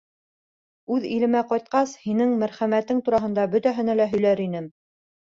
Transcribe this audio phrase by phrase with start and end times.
[0.93, 4.67] Үҙ илемә ҡайтҡас, һинең мәрхәмәтең тураһында бөтәһенә лә һөйләр инем.